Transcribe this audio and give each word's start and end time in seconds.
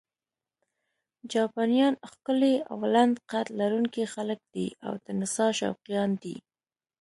جاپانیان 1.33 1.93
ښکلي 2.11 2.55
او 2.71 2.77
لنډ 2.93 3.15
قد 3.31 3.45
لرونکي 3.59 4.03
خلک 4.13 4.39
دي 4.53 4.67
او 4.85 4.93
د 5.03 5.05
نڅا 5.19 5.47
شوقیان 5.59 6.09
دي. 6.23 6.35